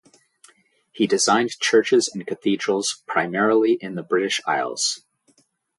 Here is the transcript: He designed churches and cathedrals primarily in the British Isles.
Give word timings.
He 0.91 1.05
designed 1.05 1.59
churches 1.59 2.09
and 2.11 2.25
cathedrals 2.25 3.03
primarily 3.05 3.73
in 3.73 3.93
the 3.93 4.01
British 4.01 4.41
Isles. 4.47 5.03